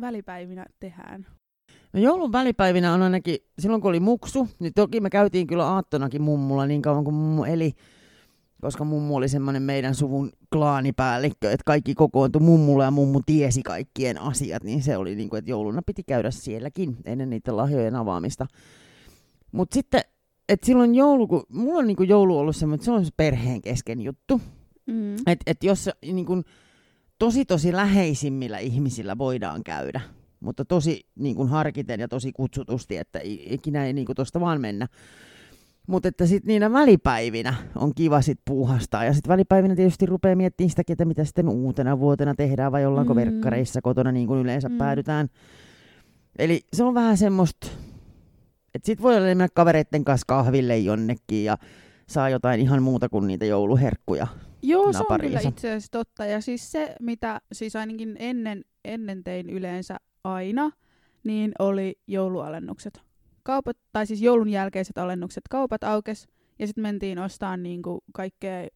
välipäivinä 0.00 0.66
tehdään? 0.80 1.26
No 1.92 2.00
joulun 2.00 2.32
välipäivinä 2.32 2.94
on 2.94 3.02
ainakin, 3.02 3.36
silloin 3.58 3.82
kun 3.82 3.88
oli 3.88 4.00
muksu, 4.00 4.48
niin 4.58 4.72
toki 4.74 5.00
me 5.00 5.10
käytiin 5.10 5.46
kyllä 5.46 5.66
aattonakin 5.66 6.22
mummulla 6.22 6.66
niin 6.66 6.82
kauan 6.82 7.04
kuin 7.04 7.14
mummu 7.14 7.44
eli 7.44 7.72
koska 8.64 8.84
mummu 8.84 9.16
oli 9.16 9.28
semmoinen 9.28 9.62
meidän 9.62 9.94
suvun 9.94 10.30
klaanipäällikkö, 10.52 11.50
että 11.50 11.64
kaikki 11.66 11.94
kokoontui 11.94 12.42
mummulle 12.42 12.84
ja 12.84 12.90
mummu 12.90 13.20
tiesi 13.26 13.62
kaikkien 13.62 14.20
asiat, 14.20 14.64
niin 14.64 14.82
se 14.82 14.96
oli 14.96 15.14
niin 15.14 15.30
kuin, 15.30 15.38
että 15.38 15.50
jouluna 15.50 15.82
piti 15.86 16.02
käydä 16.02 16.30
sielläkin 16.30 16.96
ennen 17.04 17.30
niiden 17.30 17.56
lahjojen 17.56 17.94
avaamista. 17.94 18.46
Mutta 19.52 19.74
sitten, 19.74 20.00
että 20.48 20.66
silloin 20.66 20.94
joulu, 20.94 21.26
kun, 21.26 21.42
mulla 21.48 21.78
on 21.78 21.86
niin 21.86 21.96
kuin 21.96 22.08
joulu 22.08 22.38
ollut 22.38 22.56
semmoinen, 22.56 22.74
että 22.74 22.84
se 22.84 22.90
on 22.90 23.04
se 23.04 23.10
perheen 23.16 23.62
kesken 23.62 24.00
juttu. 24.00 24.40
Mm. 24.86 25.14
Että 25.14 25.44
et 25.46 25.64
jos 25.64 25.90
niin 26.02 26.26
kuin, 26.26 26.44
tosi 27.18 27.44
tosi 27.44 27.72
läheisimmillä 27.72 28.58
ihmisillä 28.58 29.18
voidaan 29.18 29.64
käydä, 29.64 30.00
mutta 30.40 30.64
tosi 30.64 31.06
niin 31.14 31.36
kuin 31.36 31.48
harkiten 31.48 32.00
ja 32.00 32.08
tosi 32.08 32.32
kutsutusti, 32.32 32.96
että 32.96 33.20
ikinä 33.24 33.86
ei 33.86 33.92
niin 33.92 34.06
tuosta 34.16 34.40
vaan 34.40 34.60
mennä. 34.60 34.88
Mutta 35.86 36.08
että 36.08 36.26
sitten 36.26 36.48
niinä 36.48 36.72
välipäivinä 36.72 37.54
on 37.76 37.94
kiva 37.94 38.20
sit 38.20 38.40
puuhastaa. 38.44 39.04
Ja 39.04 39.12
sitten 39.12 39.28
välipäivinä 39.28 39.76
tietysti 39.76 40.06
rupeaa 40.06 40.36
miettimään 40.36 40.70
sitä, 40.70 40.82
että 40.88 41.04
mitä 41.04 41.24
sitten 41.24 41.48
uutena 41.48 41.98
vuotena 41.98 42.34
tehdään 42.34 42.72
vai 42.72 42.86
ollaanko 42.86 43.14
mm. 43.14 43.20
verkkareissa 43.20 43.82
kotona 43.82 44.12
niin 44.12 44.26
kuin 44.26 44.40
yleensä 44.40 44.68
mm. 44.68 44.78
päädytään. 44.78 45.28
Eli 46.38 46.60
se 46.72 46.84
on 46.84 46.94
vähän 46.94 47.16
semmoista, 47.16 47.66
että 48.74 48.86
sitten 48.86 49.02
voi 49.02 49.16
olla 49.16 49.26
mennä 49.26 49.48
kavereitten 49.54 50.04
kanssa 50.04 50.24
kahville 50.28 50.78
jonnekin 50.78 51.44
ja 51.44 51.58
saa 52.08 52.28
jotain 52.28 52.60
ihan 52.60 52.82
muuta 52.82 53.08
kuin 53.08 53.26
niitä 53.26 53.44
jouluherkkuja. 53.44 54.26
Joo, 54.62 54.92
se 54.92 54.98
on 55.10 55.20
kyllä 55.20 55.40
itse 55.40 55.68
asiassa 55.68 55.90
totta. 55.90 56.24
Ja 56.24 56.40
siis 56.40 56.72
se, 56.72 56.94
mitä 57.00 57.40
siis 57.52 57.76
ainakin 57.76 58.16
ennen, 58.18 58.64
ennen 58.84 59.24
tein 59.24 59.50
yleensä 59.50 59.96
aina, 60.24 60.70
niin 61.24 61.52
oli 61.58 61.98
joulualennukset 62.06 63.00
kaupat, 63.44 63.76
tai 63.92 64.06
siis 64.06 64.22
joulun 64.22 64.48
jälkeiset 64.48 64.98
alennukset, 64.98 65.44
kaupat 65.50 65.84
aukes, 65.84 66.28
ja 66.58 66.66
sitten 66.66 66.82
mentiin 66.82 67.18
ostamaan 67.18 67.62
niinku 67.62 68.04
kaikkea, 68.12 68.68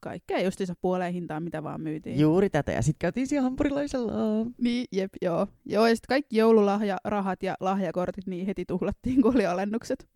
kaikkea 0.00 0.40
justiinsa 0.40 0.74
puoleen 0.80 1.12
hintaan, 1.12 1.42
mitä 1.42 1.62
vaan 1.62 1.80
myytiin. 1.80 2.20
Juuri 2.20 2.50
tätä, 2.50 2.72
ja 2.72 2.82
sitten 2.82 2.98
käytiin 2.98 3.26
siellä 3.26 3.42
hampurilaisella. 3.42 4.12
Niin, 4.58 4.86
jep, 4.92 5.12
joo. 5.22 5.46
Joo, 5.66 5.86
ja 5.86 5.94
sitten 5.96 6.08
kaikki 6.08 6.36
joululahjarahat 6.36 7.42
ja 7.42 7.56
lahjakortit, 7.60 8.26
niin 8.26 8.46
heti 8.46 8.64
tuhlattiin, 8.64 9.22
kun 9.22 9.34
oli 9.34 9.46
alennukset. 9.46 10.08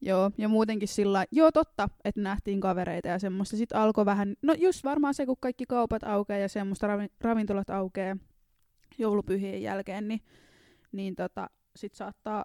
Joo, 0.00 0.30
ja 0.38 0.48
muutenkin 0.48 0.88
sillä 0.88 1.24
joo 1.30 1.52
totta, 1.52 1.88
että 2.04 2.20
nähtiin 2.20 2.60
kavereita 2.60 3.08
ja 3.08 3.18
semmoista. 3.18 3.56
Sitten 3.56 3.78
alkoi 3.78 4.04
vähän, 4.04 4.34
no 4.42 4.54
just 4.58 4.84
varmaan 4.84 5.14
se, 5.14 5.26
kun 5.26 5.36
kaikki 5.40 5.66
kaupat 5.66 6.02
aukeaa 6.02 6.38
ja 6.38 6.48
semmoista 6.48 6.86
ravintolat 7.20 7.70
aukeaa 7.70 8.16
joulupyhien 8.98 9.62
jälkeen, 9.62 10.08
niin, 10.08 10.20
niin 10.92 11.16
tota, 11.16 11.50
sitten 11.76 11.96
saattaa 11.96 12.44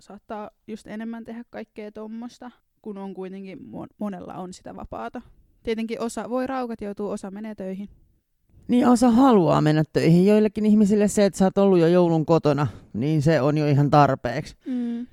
saattaa 0.00 0.50
just 0.66 0.86
enemmän 0.86 1.24
tehdä 1.24 1.44
kaikkea 1.50 1.92
tuommoista, 1.92 2.50
kun 2.82 2.98
on 2.98 3.14
kuitenkin 3.14 3.58
monella 3.98 4.34
on 4.34 4.52
sitä 4.52 4.76
vapaata. 4.76 5.22
tietenkin 5.62 6.00
osa 6.00 6.30
voi 6.30 6.46
raukat 6.46 6.80
joutuu, 6.80 7.10
osa 7.10 7.30
menee 7.30 7.54
töihin. 7.54 7.88
Niin 8.68 8.88
osa 8.88 9.10
haluaa 9.10 9.60
mennä 9.60 9.84
töihin. 9.92 10.26
Joillekin 10.26 10.66
ihmisille 10.66 11.08
se, 11.08 11.24
että 11.24 11.38
sä 11.38 11.44
oot 11.44 11.58
ollut 11.58 11.78
jo 11.78 11.86
joulun 11.86 12.26
kotona, 12.26 12.66
niin 12.92 13.22
se 13.22 13.40
on 13.40 13.58
jo 13.58 13.68
ihan 13.68 13.90
tarpeeksi. 13.90 14.56
Mm. 14.66 15.06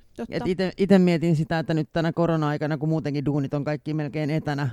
Itse 0.76 0.98
mietin 0.98 1.36
sitä, 1.36 1.58
että 1.58 1.74
nyt 1.74 1.88
tänä 1.92 2.12
korona-aikana, 2.12 2.78
kun 2.78 2.88
muutenkin 2.88 3.24
duunit 3.24 3.54
on 3.54 3.64
kaikki 3.64 3.94
melkein 3.94 4.30
etänä, 4.30 4.70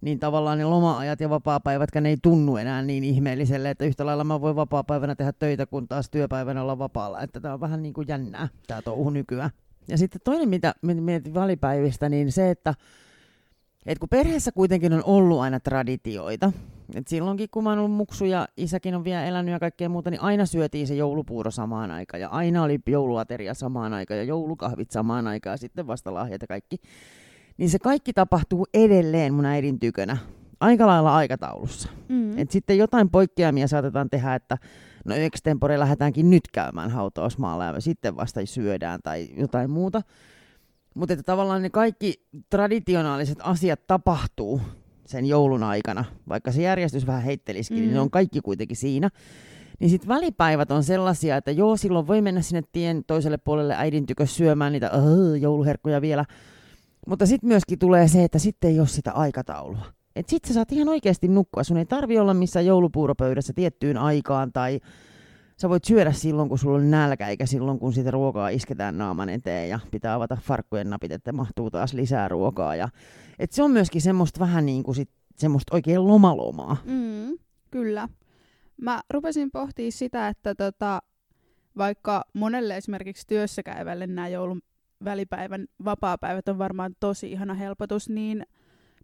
niin 0.00 0.18
tavallaan 0.18 0.58
ne 0.58 0.64
loma-ajat 0.64 1.20
ja 1.20 1.30
vapaa-päivätkään 1.30 2.06
ei 2.06 2.16
tunnu 2.22 2.56
enää 2.56 2.82
niin 2.82 3.04
ihmeelliselle, 3.04 3.70
että 3.70 3.84
yhtä 3.84 4.06
lailla 4.06 4.24
mä 4.24 4.40
voin 4.40 4.56
vapaa-päivänä 4.56 5.14
tehdä 5.14 5.32
töitä, 5.32 5.66
kun 5.66 5.88
taas 5.88 6.10
työpäivänä 6.10 6.62
olla 6.62 6.78
vapaalla. 6.78 7.20
Että 7.20 7.40
tämä 7.40 7.54
on 7.54 7.60
vähän 7.60 7.82
niin 7.82 7.92
kuin 7.92 8.08
jännää, 8.08 8.48
tämä 8.66 8.82
touhu 8.82 9.10
nykyään. 9.10 9.50
Ja 9.88 9.98
sitten 9.98 10.20
toinen, 10.24 10.48
mitä 10.48 10.74
mietin 10.82 11.34
valipäivistä, 11.34 12.08
niin 12.08 12.32
se, 12.32 12.50
että 12.50 12.74
et 13.86 13.98
kun 13.98 14.08
perheessä 14.08 14.52
kuitenkin 14.52 14.92
on 14.92 15.02
ollut 15.04 15.40
aina 15.40 15.60
traditioita, 15.60 16.52
et 16.94 17.08
silloinkin 17.08 17.48
kun 17.50 17.64
mä 17.64 17.70
oon 17.70 17.78
ollut 17.78 17.96
muksu 17.96 18.24
ja 18.24 18.48
isäkin 18.56 18.94
on 18.94 19.04
vielä 19.04 19.24
elänyt 19.24 19.52
ja 19.52 19.58
kaikkea 19.58 19.88
muuta, 19.88 20.10
niin 20.10 20.20
aina 20.20 20.46
syötiin 20.46 20.86
se 20.86 20.94
joulupuuro 20.94 21.50
samaan 21.50 21.90
aikaan 21.90 22.20
ja 22.20 22.28
aina 22.28 22.62
oli 22.62 22.78
jouluateria 22.86 23.54
samaan 23.54 23.94
aikaan 23.94 24.18
ja 24.18 24.24
joulukahvit 24.24 24.90
samaan 24.90 25.26
aikaan 25.26 25.54
ja 25.54 25.58
sitten 25.58 25.86
vasta 25.86 26.14
lahjat 26.14 26.42
ja 26.42 26.48
kaikki. 26.48 26.76
Niin 27.60 27.70
se 27.70 27.78
kaikki 27.78 28.12
tapahtuu 28.12 28.66
edelleen 28.74 29.34
mun 29.34 29.46
äidin 29.46 29.80
tykönä 29.80 30.16
aika 30.60 30.86
lailla 30.86 31.16
aikataulussa. 31.16 31.88
Mm. 32.08 32.38
Et 32.38 32.50
sitten 32.50 32.78
jotain 32.78 33.10
poikkeamia 33.10 33.68
saatetaan 33.68 34.10
tehdä, 34.10 34.34
että 34.34 34.58
no 35.04 35.14
extempore 35.14 35.78
lähdetäänkin 35.78 36.30
nyt 36.30 36.42
käymään 36.52 36.90
hautausmaalla 36.90 37.64
ja 37.64 37.80
sitten 37.80 38.16
vasta 38.16 38.46
syödään 38.46 39.00
tai 39.02 39.28
jotain 39.36 39.70
muuta. 39.70 40.02
Mutta 40.94 41.12
että 41.12 41.22
tavallaan 41.22 41.62
ne 41.62 41.70
kaikki 41.70 42.26
traditionaaliset 42.50 43.38
asiat 43.42 43.86
tapahtuu 43.86 44.60
sen 45.06 45.26
joulun 45.26 45.62
aikana, 45.62 46.04
vaikka 46.28 46.52
se 46.52 46.62
järjestys 46.62 47.06
vähän 47.06 47.22
heittelisikin, 47.22 47.78
mm. 47.78 47.82
niin 47.82 47.92
ne 47.92 47.98
mm. 47.98 48.02
on 48.02 48.10
kaikki 48.10 48.40
kuitenkin 48.40 48.76
siinä. 48.76 49.08
Niin 49.80 49.90
sitten 49.90 50.08
välipäivät 50.08 50.70
on 50.70 50.84
sellaisia, 50.84 51.36
että 51.36 51.50
joo, 51.50 51.76
silloin 51.76 52.06
voi 52.06 52.22
mennä 52.22 52.42
sinne 52.42 52.62
tien 52.72 53.04
toiselle 53.04 53.38
puolelle 53.38 53.74
äidin 53.76 54.06
tykö 54.06 54.26
syömään 54.26 54.72
niitä 54.72 54.90
uh, 54.94 55.34
jouluherkkuja 55.34 56.00
vielä. 56.00 56.24
Mutta 57.06 57.26
sitten 57.26 57.48
myöskin 57.48 57.78
tulee 57.78 58.08
se, 58.08 58.24
että 58.24 58.38
sitten 58.38 58.70
ei 58.70 58.80
ole 58.80 58.88
sitä 58.88 59.12
aikataulua. 59.12 59.86
Että 60.16 60.30
sitten 60.30 60.48
sä 60.48 60.54
saat 60.54 60.72
ihan 60.72 60.88
oikeasti 60.88 61.28
nukkua. 61.28 61.64
Sun 61.64 61.76
ei 61.76 61.86
tarvi 61.86 62.18
olla 62.18 62.34
missään 62.34 62.66
joulupuuropöydässä 62.66 63.52
tiettyyn 63.52 63.98
aikaan 63.98 64.52
tai 64.52 64.80
sä 65.56 65.68
voit 65.68 65.84
syödä 65.84 66.12
silloin, 66.12 66.48
kun 66.48 66.58
sulla 66.58 66.78
on 66.78 66.90
nälkä, 66.90 67.28
eikä 67.28 67.46
silloin, 67.46 67.78
kun 67.78 67.92
sitä 67.92 68.10
ruokaa 68.10 68.48
isketään 68.48 68.98
naaman 68.98 69.28
eteen 69.28 69.68
ja 69.68 69.80
pitää 69.90 70.14
avata 70.14 70.36
farkkujen 70.42 70.90
napit, 70.90 71.12
että 71.12 71.32
mahtuu 71.32 71.70
taas 71.70 71.94
lisää 71.94 72.28
ruokaa. 72.28 72.76
Ja, 72.76 72.88
et 73.38 73.52
se 73.52 73.62
on 73.62 73.70
myöskin 73.70 74.02
semmoista 74.02 74.40
vähän 74.40 74.66
niin 74.66 74.82
kuin 74.82 74.94
sit, 74.94 75.10
semmoista 75.36 75.74
oikein 75.74 76.06
lomalomaa. 76.06 76.76
Mm, 76.84 77.38
kyllä. 77.70 78.08
Mä 78.82 79.00
rupesin 79.10 79.50
pohtimaan 79.50 79.92
sitä, 79.92 80.28
että 80.28 80.54
tota, 80.54 81.02
vaikka 81.76 82.24
monelle 82.32 82.76
esimerkiksi 82.76 83.26
työssä 83.26 83.62
käyvälle 83.62 84.06
nämä 84.06 84.28
joulun 84.28 84.62
välipäivän 85.04 85.66
vapaapäivät 85.84 86.48
on 86.48 86.58
varmaan 86.58 86.94
tosi 87.00 87.32
ihana 87.32 87.54
helpotus, 87.54 88.08
niin, 88.08 88.46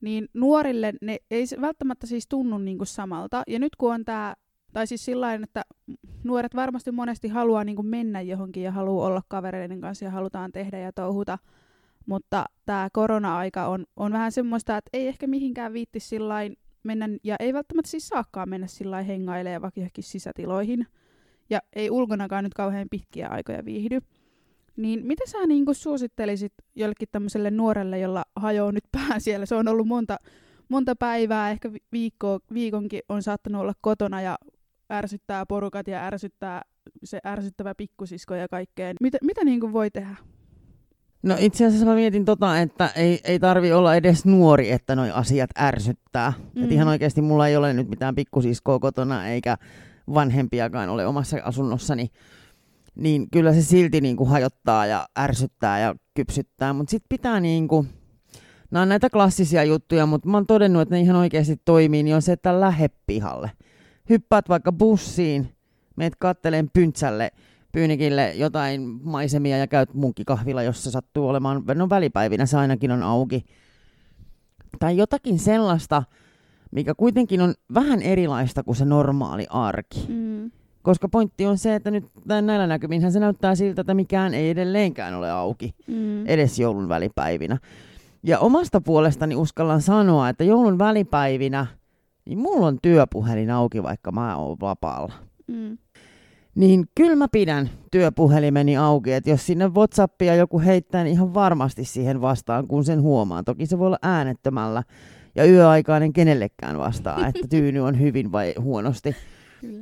niin 0.00 0.28
nuorille 0.34 0.92
ne 1.02 1.18
ei 1.30 1.44
välttämättä 1.60 2.06
siis 2.06 2.26
tunnu 2.28 2.58
niinku 2.58 2.84
samalta. 2.84 3.42
Ja 3.46 3.58
nyt 3.58 3.76
kun 3.76 3.94
on 3.94 4.04
tämä 4.04 4.34
tai 4.72 4.86
siis 4.86 5.04
sillä 5.04 5.34
että 5.34 5.62
nuoret 6.24 6.54
varmasti 6.56 6.92
monesti 6.92 7.28
haluaa 7.28 7.64
niin 7.64 7.76
kuin 7.76 7.86
mennä 7.86 8.20
johonkin 8.20 8.62
ja 8.62 8.72
haluaa 8.72 9.06
olla 9.06 9.22
kavereiden 9.28 9.80
kanssa 9.80 10.04
ja 10.04 10.10
halutaan 10.10 10.52
tehdä 10.52 10.78
ja 10.78 10.92
touhuta. 10.92 11.38
Mutta 12.06 12.44
tämä 12.66 12.88
korona-aika 12.92 13.66
on, 13.66 13.84
on 13.96 14.12
vähän 14.12 14.32
semmoista, 14.32 14.76
että 14.76 14.90
ei 14.92 15.08
ehkä 15.08 15.26
mihinkään 15.26 15.72
viitti 15.72 16.00
sillain 16.00 16.56
mennä, 16.82 17.08
ja 17.24 17.36
ei 17.40 17.52
välttämättä 17.52 17.90
siis 17.90 18.08
saakaan 18.08 18.48
mennä 18.48 18.66
sillä 18.66 19.02
hengailemaan 19.02 19.62
vaikka 19.62 19.80
sisätiloihin. 20.00 20.86
Ja 21.50 21.58
ei 21.72 21.90
ulkonakaan 21.90 22.44
nyt 22.44 22.54
kauhean 22.54 22.88
pitkiä 22.90 23.28
aikoja 23.28 23.64
viihdy. 23.64 24.00
Niin 24.76 25.06
mitä 25.06 25.24
sä 25.26 25.46
niin 25.46 25.64
kuin 25.64 25.74
suosittelisit 25.74 26.52
jollekin 26.74 27.08
tämmöiselle 27.12 27.50
nuorelle, 27.50 27.98
jolla 27.98 28.24
hajoaa 28.36 28.72
nyt 28.72 28.84
pää 28.92 29.18
siellä? 29.18 29.46
Se 29.46 29.54
on 29.54 29.68
ollut 29.68 29.86
monta, 29.86 30.16
monta 30.68 30.96
päivää, 30.96 31.50
ehkä 31.50 31.72
viikko, 31.92 32.38
viikonkin 32.52 33.00
on 33.08 33.22
saattanut 33.22 33.62
olla 33.62 33.72
kotona 33.80 34.20
ja 34.20 34.38
ärsyttää 34.92 35.46
porukat 35.46 35.88
ja 35.88 36.06
ärsyttää 36.06 36.62
se 37.04 37.20
ärsyttävä 37.26 37.74
pikkusisko 37.74 38.34
ja 38.34 38.48
kaikkea. 38.48 38.92
Mitä, 39.00 39.18
mitä 39.22 39.44
niin 39.44 39.60
kuin 39.60 39.72
voi 39.72 39.90
tehdä? 39.90 40.16
No 41.22 41.36
itse 41.38 41.66
asiassa 41.66 41.86
mä 41.86 41.94
mietin 41.94 42.24
tota, 42.24 42.60
että 42.60 42.90
ei, 42.96 43.20
ei 43.24 43.38
tarvi 43.38 43.72
olla 43.72 43.94
edes 43.94 44.24
nuori, 44.24 44.70
että 44.70 44.96
noi 44.96 45.10
asiat 45.10 45.50
ärsyttää. 45.58 46.32
Mm. 46.54 46.64
Et 46.64 46.72
ihan 46.72 46.88
oikeasti 46.88 47.22
mulla 47.22 47.48
ei 47.48 47.56
ole 47.56 47.72
nyt 47.72 47.88
mitään 47.88 48.14
pikkusiskoa 48.14 48.78
kotona, 48.78 49.28
eikä 49.28 49.56
vanhempiakaan 50.14 50.88
ole 50.88 51.06
omassa 51.06 51.36
asunnossani. 51.44 52.08
Niin 52.96 53.30
kyllä 53.30 53.52
se 53.52 53.62
silti 53.62 54.00
niin 54.00 54.16
kuin 54.16 54.30
hajottaa 54.30 54.86
ja 54.86 55.08
ärsyttää 55.18 55.80
ja 55.80 55.94
kypsyttää. 56.14 56.72
Mutta 56.72 56.90
sitten 56.90 57.08
pitää 57.08 57.40
niin 57.40 57.68
kuin, 57.68 57.88
nämä 58.70 58.82
on 58.82 58.88
näitä 58.88 59.10
klassisia 59.10 59.64
juttuja, 59.64 60.06
mutta 60.06 60.28
mä 60.28 60.36
oon 60.36 60.46
todennut, 60.46 60.82
että 60.82 60.94
ne 60.94 61.00
ihan 61.00 61.16
oikeasti 61.16 61.56
toimii, 61.64 62.02
niin 62.02 62.16
on 62.16 62.22
se, 62.22 62.32
että 62.32 62.60
lähde 62.60 62.88
pihalle 63.06 63.50
hyppäät 64.10 64.48
vaikka 64.48 64.72
bussiin, 64.72 65.56
meet 65.96 66.16
katteleen 66.18 66.70
pyntsälle, 66.72 67.30
Pyynikille 67.72 68.34
jotain 68.34 68.82
maisemia 69.02 69.58
ja 69.58 69.66
käyt 69.66 69.94
munkkikahvilla, 69.94 70.62
jos 70.62 70.84
se 70.84 70.90
sattuu 70.90 71.28
olemaan, 71.28 71.62
no 71.74 71.88
välipäivinä 71.88 72.46
se 72.46 72.56
ainakin 72.56 72.90
on 72.90 73.02
auki. 73.02 73.44
Tai 74.78 74.96
jotakin 74.96 75.38
sellaista, 75.38 76.02
mikä 76.70 76.94
kuitenkin 76.94 77.40
on 77.40 77.54
vähän 77.74 78.02
erilaista 78.02 78.62
kuin 78.62 78.76
se 78.76 78.84
normaali 78.84 79.46
arki. 79.50 80.06
Mm. 80.08 80.50
Koska 80.86 81.08
pointti 81.08 81.46
on 81.46 81.58
se, 81.58 81.74
että 81.74 81.90
nyt 81.90 82.04
näillä 82.24 82.66
näkyminhän 82.66 83.12
se 83.12 83.20
näyttää 83.20 83.54
siltä, 83.54 83.80
että 83.80 83.94
mikään 83.94 84.34
ei 84.34 84.50
edelleenkään 84.50 85.14
ole 85.14 85.30
auki, 85.30 85.74
mm. 85.86 86.26
edes 86.26 86.58
joulun 86.58 86.88
välipäivinä. 86.88 87.58
Ja 88.22 88.38
omasta 88.38 88.80
puolestani 88.80 89.36
uskallan 89.36 89.82
sanoa, 89.82 90.28
että 90.28 90.44
joulun 90.44 90.78
välipäivinä– 90.78 91.66
niin 92.26 92.38
mulla 92.38 92.66
on 92.66 92.78
työpuhelin 92.82 93.50
auki, 93.50 93.82
vaikka 93.82 94.12
mä 94.12 94.36
oon 94.36 94.56
vapaalla. 94.60 95.12
Mm. 95.46 95.78
Niin 96.54 96.84
kyllä 96.94 97.16
mä 97.16 97.28
pidän 97.32 97.70
työpuhelimeni 97.90 98.76
auki, 98.76 99.12
että 99.12 99.30
jos 99.30 99.46
sinne 99.46 99.68
Whatsappia 99.68 100.34
joku 100.34 100.60
heittää, 100.60 101.04
niin 101.04 101.12
ihan 101.12 101.34
varmasti 101.34 101.84
siihen 101.84 102.20
vastaan, 102.20 102.66
kun 102.66 102.84
sen 102.84 103.02
huomaa. 103.02 103.42
Toki 103.42 103.66
se 103.66 103.78
voi 103.78 103.86
olla 103.86 103.98
äänettömällä 104.02 104.82
ja 105.34 105.44
yöaikainen 105.44 106.12
kenellekään 106.12 106.78
vastaa, 106.78 107.26
että 107.26 107.48
tyyny 107.48 107.80
on 107.80 108.00
hyvin 108.00 108.32
vai 108.32 108.54
huonosti. 108.60 109.16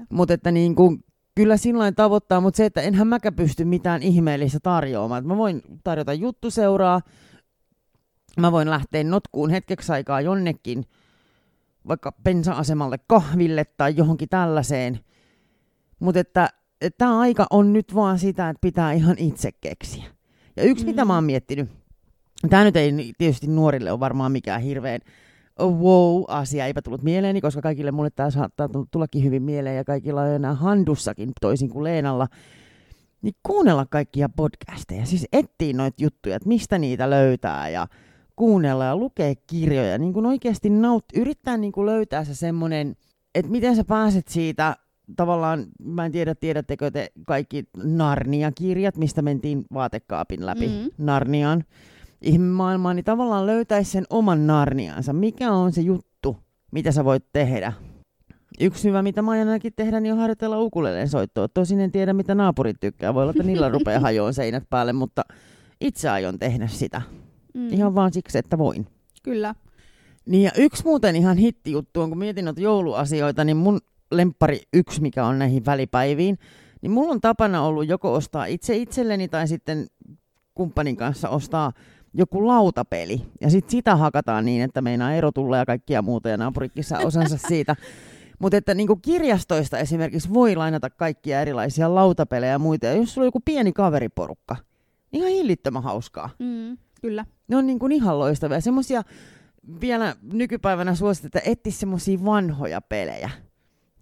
Mutta 0.08 0.34
että 0.34 0.50
niin 0.50 0.74
kuin, 0.74 1.04
kyllä 1.34 1.56
silloin 1.56 1.94
tavoittaa, 1.94 2.40
mutta 2.40 2.56
se, 2.56 2.64
että 2.64 2.80
enhän 2.80 3.08
mäkä 3.08 3.32
pysty 3.32 3.64
mitään 3.64 4.02
ihmeellistä 4.02 4.58
tarjoamaan. 4.62 5.26
Mä 5.26 5.36
voin 5.36 5.62
tarjota 5.84 6.12
juttuseuraa, 6.12 7.00
mä 8.40 8.52
voin 8.52 8.70
lähteä 8.70 9.04
notkuun 9.04 9.50
hetkeksi 9.50 9.92
aikaa 9.92 10.20
jonnekin– 10.20 10.84
vaikka 11.88 12.12
bensa-asemalle 12.12 12.98
kahville 13.06 13.64
tai 13.76 13.94
johonkin 13.96 14.28
tällaiseen. 14.28 15.00
Mutta 16.00 16.20
että 16.20 16.48
tämä 16.98 17.18
aika 17.18 17.46
on 17.50 17.72
nyt 17.72 17.94
vaan 17.94 18.18
sitä, 18.18 18.48
että 18.48 18.60
pitää 18.60 18.92
ihan 18.92 19.18
itse 19.18 19.52
keksiä. 19.52 20.04
Ja 20.56 20.62
yksi, 20.62 20.84
mm. 20.84 20.90
mitä 20.90 21.04
mä 21.04 21.14
oon 21.14 21.24
miettinyt, 21.24 21.68
tämä 22.50 22.64
nyt 22.64 22.76
ei 22.76 23.12
tietysti 23.18 23.46
nuorille 23.46 23.92
ole 23.92 24.00
varmaan 24.00 24.32
mikään 24.32 24.60
hirveän 24.60 25.00
wow-asia, 25.60 26.66
eipä 26.66 26.82
tullut 26.82 27.02
mieleeni, 27.02 27.40
koska 27.40 27.62
kaikille 27.62 27.90
mulle 27.90 28.10
tämä 28.10 28.30
saattaa 28.30 28.68
tullakin 28.90 29.24
hyvin 29.24 29.42
mieleen 29.42 29.76
ja 29.76 29.84
kaikilla 29.84 30.22
on 30.22 30.28
enää 30.28 30.54
handussakin 30.54 31.32
toisin 31.40 31.70
kuin 31.70 31.84
Leenalla. 31.84 32.28
Niin 33.22 33.34
kuunnella 33.42 33.86
kaikkia 33.90 34.28
podcasteja, 34.28 35.06
siis 35.06 35.26
etsii 35.32 35.72
noita 35.72 36.02
juttuja, 36.02 36.36
että 36.36 36.48
mistä 36.48 36.78
niitä 36.78 37.10
löytää 37.10 37.68
ja 37.68 37.86
kuunnella 38.36 38.84
ja 38.84 38.96
lukea 38.96 39.34
kirjoja, 39.46 39.98
niin 39.98 40.12
kuin 40.12 40.26
oikeasti 40.26 40.70
naut, 40.70 41.04
yrittää 41.14 41.56
niin 41.56 41.72
kuin 41.72 41.86
löytää 41.86 42.24
se 42.24 42.34
semmoinen, 42.34 42.96
että 43.34 43.50
miten 43.50 43.76
sä 43.76 43.84
pääset 43.84 44.28
siitä 44.28 44.76
tavallaan, 45.16 45.66
mä 45.82 46.06
en 46.06 46.12
tiedä, 46.12 46.34
tiedättekö 46.34 46.90
te 46.90 47.12
kaikki 47.26 47.64
Narnia-kirjat, 47.76 48.96
mistä 48.96 49.22
mentiin 49.22 49.64
vaatekaapin 49.74 50.46
läpi 50.46 50.66
mm-hmm. 50.66 50.90
Narniaan 50.98 51.64
ihmemaailmaan, 52.22 52.96
niin 52.96 53.04
tavallaan 53.04 53.46
löytäisi 53.46 53.90
sen 53.90 54.04
oman 54.10 54.46
Narniansa. 54.46 55.12
Mikä 55.12 55.52
on 55.52 55.72
se 55.72 55.80
juttu, 55.80 56.36
mitä 56.72 56.92
sä 56.92 57.04
voit 57.04 57.24
tehdä? 57.32 57.72
Yksi 58.60 58.88
hyvä, 58.88 59.02
mitä 59.02 59.22
mä 59.22 59.30
aion 59.30 59.48
ainakin 59.48 59.72
tehdä, 59.76 60.00
niin 60.00 60.12
on 60.12 60.18
harjoitella 60.18 60.60
ukuleleen 60.60 61.08
soittoa. 61.08 61.48
Tosin 61.48 61.80
en 61.80 61.92
tiedä, 61.92 62.12
mitä 62.12 62.34
naapurit 62.34 62.76
tykkää. 62.80 63.14
Voi 63.14 63.22
olla, 63.22 63.30
että 63.30 63.42
niillä 63.42 63.68
rupeaa 63.68 64.00
hajoon 64.00 64.34
seinät 64.34 64.64
päälle, 64.70 64.92
mutta 64.92 65.22
itse 65.80 66.08
aion 66.08 66.38
tehdä 66.38 66.66
sitä. 66.66 67.02
Mm. 67.54 67.72
Ihan 67.72 67.94
vaan 67.94 68.12
siksi, 68.12 68.38
että 68.38 68.58
voin. 68.58 68.86
Kyllä. 69.22 69.54
Niin 70.26 70.42
ja 70.42 70.50
yksi 70.58 70.84
muuten 70.84 71.16
ihan 71.16 71.36
hittijuttu 71.36 72.00
on, 72.00 72.08
kun 72.08 72.18
mietin 72.18 72.44
noita 72.44 72.60
jouluasioita, 72.60 73.44
niin 73.44 73.56
mun 73.56 73.80
lempari 74.12 74.60
yksi, 74.72 75.02
mikä 75.02 75.26
on 75.26 75.38
näihin 75.38 75.66
välipäiviin, 75.66 76.38
niin 76.82 76.90
mulla 76.90 77.12
on 77.12 77.20
tapana 77.20 77.62
ollut 77.62 77.88
joko 77.88 78.14
ostaa 78.14 78.46
itse 78.46 78.76
itselleni 78.76 79.28
tai 79.28 79.48
sitten 79.48 79.86
kumppanin 80.54 80.96
kanssa 80.96 81.28
ostaa 81.28 81.72
joku 82.14 82.46
lautapeli. 82.46 83.22
Ja 83.40 83.50
sitten 83.50 83.70
sitä 83.70 83.96
hakataan 83.96 84.44
niin, 84.44 84.62
että 84.62 84.82
meinaa 84.82 85.14
ero 85.14 85.32
tulla 85.32 85.56
ja 85.56 85.66
kaikkia 85.66 86.02
muuta 86.02 86.28
ja 86.28 86.36
naapurikin 86.36 86.84
saa 86.84 87.00
osansa 87.04 87.38
siitä. 87.48 87.76
Mutta 88.38 88.56
että 88.56 88.74
niin 88.74 88.88
kirjastoista 89.02 89.78
esimerkiksi 89.78 90.34
voi 90.34 90.56
lainata 90.56 90.90
kaikkia 90.90 91.40
erilaisia 91.40 91.94
lautapelejä 91.94 92.52
ja 92.52 92.58
muita. 92.58 92.86
Ja 92.86 92.92
jos 92.92 93.14
sulla 93.14 93.24
on 93.24 93.28
joku 93.28 93.40
pieni 93.44 93.72
kaveriporukka, 93.72 94.56
niin 95.12 95.20
ihan 95.20 95.32
hillittömän 95.32 95.82
hauskaa. 95.82 96.30
Mm, 96.38 96.78
kyllä. 97.00 97.24
Ne 97.48 97.56
on 97.56 97.66
niin 97.66 97.78
kuin 97.78 97.92
ihan 97.92 98.18
loistavia. 98.18 98.60
Semmoisia 98.60 99.02
vielä 99.80 100.16
nykypäivänä 100.32 100.94
suositetaan, 100.94 101.42
että 101.46 101.50
etsi 101.50 101.70
semmoisia 101.70 102.24
vanhoja 102.24 102.80
pelejä. 102.80 103.30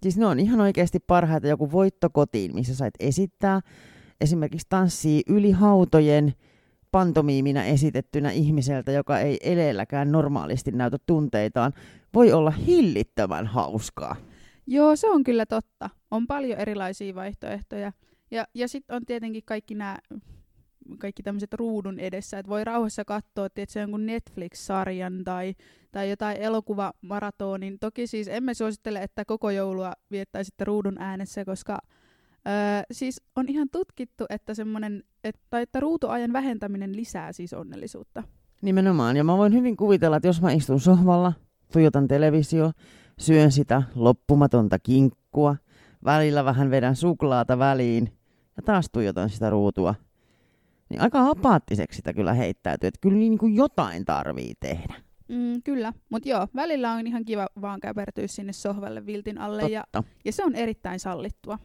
Siis 0.03 0.17
ne 0.17 0.25
on 0.25 0.39
ihan 0.39 0.61
oikeasti 0.61 0.99
parhaita. 0.99 1.47
Joku 1.47 1.71
voitto 1.71 2.09
kotiin, 2.09 2.55
missä 2.55 2.75
sait 2.75 2.93
esittää. 2.99 3.61
Esimerkiksi 4.21 4.67
tanssii 4.69 5.23
yli 5.27 5.51
hautojen 5.51 6.33
pantomiiminä 6.93 7.65
esitettynä 7.65 8.31
ihmiseltä, 8.31 8.91
joka 8.91 9.19
ei 9.19 9.37
eleelläkään 9.43 10.11
normaalisti 10.11 10.71
näytä 10.71 10.97
tunteitaan, 11.05 11.73
voi 12.13 12.31
olla 12.31 12.51
hillittömän 12.51 13.47
hauskaa. 13.47 14.15
Joo, 14.67 14.95
se 14.95 15.09
on 15.09 15.23
kyllä 15.23 15.45
totta. 15.45 15.89
On 16.11 16.27
paljon 16.27 16.59
erilaisia 16.59 17.15
vaihtoehtoja. 17.15 17.91
Ja, 18.31 18.47
ja 18.53 18.67
sitten 18.67 18.95
on 18.95 19.05
tietenkin 19.05 19.43
kaikki 19.45 19.75
nämä 19.75 19.97
kaikki 20.97 21.23
tämmöiset 21.23 21.53
ruudun 21.53 21.99
edessä, 21.99 22.39
että 22.39 22.49
voi 22.49 22.63
rauhassa 22.63 23.05
katsoa, 23.05 23.45
on 23.45 23.81
jonkun 23.81 24.05
Netflix-sarjan 24.05 25.23
tai, 25.23 25.55
tai 25.91 26.09
jotain 26.09 26.37
elokuvamaratonin. 26.37 27.79
Toki 27.79 28.07
siis 28.07 28.27
emme 28.27 28.53
suosittele, 28.53 29.03
että 29.03 29.25
koko 29.25 29.49
joulua 29.49 29.93
viettäisitte 30.11 30.65
ruudun 30.65 30.97
äänessä, 30.99 31.45
koska 31.45 31.79
öö, 32.47 32.83
siis 32.91 33.21
on 33.35 33.45
ihan 33.49 33.69
tutkittu, 33.71 34.25
että 34.29 34.53
semmoinen, 34.53 35.03
että, 35.23 35.59
että 35.59 35.79
ruutuajan 35.79 36.33
vähentäminen 36.33 36.95
lisää 36.95 37.31
siis 37.31 37.53
onnellisuutta. 37.53 38.23
Nimenomaan, 38.61 39.17
ja 39.17 39.23
mä 39.23 39.37
voin 39.37 39.53
hyvin 39.53 39.77
kuvitella, 39.77 40.17
että 40.17 40.27
jos 40.27 40.41
mä 40.41 40.51
istun 40.51 40.79
sohvalla, 40.79 41.33
tuijotan 41.73 42.07
televisio, 42.07 42.71
syön 43.19 43.51
sitä 43.51 43.83
loppumatonta 43.95 44.79
kinkkua, 44.79 45.55
välillä 46.03 46.45
vähän 46.45 46.71
vedän 46.71 46.95
suklaata 46.95 47.59
väliin 47.59 48.09
ja 48.57 48.63
taas 48.63 48.89
tuijotan 48.91 49.29
sitä 49.29 49.49
ruutua, 49.49 49.95
niin 50.89 51.01
aika 51.01 51.29
apaattiseksi 51.29 51.97
sitä 51.97 52.13
kyllä 52.13 52.33
heittäytyy, 52.33 52.87
että 52.87 52.99
kyllä 53.01 53.17
niin 53.17 53.37
kuin 53.37 53.55
jotain 53.55 54.05
tarvii 54.05 54.53
tehdä. 54.59 54.93
Mm, 55.27 55.61
kyllä, 55.63 55.93
mutta 56.09 56.29
joo, 56.29 56.47
välillä 56.55 56.91
on 56.91 57.07
ihan 57.07 57.25
kiva 57.25 57.47
vaan 57.61 57.79
käpertyä 57.79 58.27
sinne 58.27 58.53
sohvalle 58.53 59.05
viltin 59.05 59.37
alle 59.37 59.63
ja, 59.63 59.83
ja 60.25 60.31
se 60.31 60.45
on 60.45 60.55
erittäin 60.55 60.99
sallittua. 60.99 61.59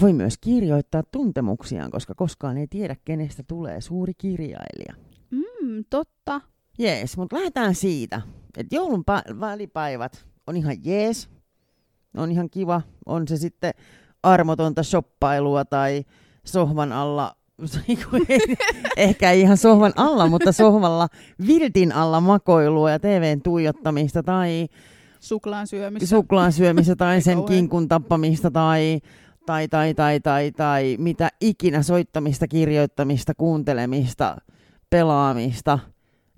Voi 0.00 0.12
myös 0.12 0.38
kirjoittaa 0.38 1.02
tuntemuksiaan, 1.02 1.90
koska 1.90 2.14
koskaan 2.14 2.56
ei 2.56 2.66
tiedä, 2.66 2.96
kenestä 3.04 3.42
tulee 3.48 3.80
suuri 3.80 4.12
kirjailija. 4.14 4.94
Mm, 5.30 5.84
totta. 5.90 6.40
Jees, 6.78 7.16
mutta 7.16 7.36
lähdetään 7.36 7.74
siitä, 7.74 8.22
että 8.56 8.76
joulun 8.76 9.04
pa- 9.10 9.40
välipäivät 9.40 10.26
on 10.46 10.56
ihan 10.56 10.76
jees, 10.84 11.28
on 12.16 12.30
ihan 12.30 12.50
kiva, 12.50 12.82
on 13.06 13.28
se 13.28 13.36
sitten 13.36 13.74
armotonta 14.22 14.82
shoppailua 14.82 15.64
tai 15.64 16.04
sohvan 16.44 16.92
alla 16.92 17.36
ehkä 18.96 19.30
ei 19.30 19.40
ihan 19.40 19.56
sohvan 19.56 19.92
alla, 19.96 20.26
mutta 20.26 20.52
sohvalla 20.52 21.08
viltin 21.46 21.92
alla 21.92 22.20
makoilua 22.20 22.90
ja 22.90 22.98
TVn 22.98 23.42
tuijottamista 23.42 24.22
tai 24.22 24.68
suklaan 25.20 25.66
syömistä, 25.66 26.06
suklaan 26.06 26.52
syömistä 26.52 26.96
tai 26.96 27.20
sen 27.20 27.44
kinkun 27.44 27.88
tappamista 27.88 28.50
tai, 28.50 29.00
tai, 29.46 29.68
tai, 29.68 29.94
tai, 29.94 30.20
tai, 30.20 30.52
tai 30.52 30.96
mitä 30.98 31.28
ikinä 31.40 31.82
soittamista, 31.82 32.48
kirjoittamista, 32.48 33.34
kuuntelemista, 33.34 34.36
pelaamista. 34.90 35.78